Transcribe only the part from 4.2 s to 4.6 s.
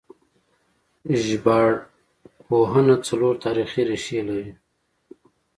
لري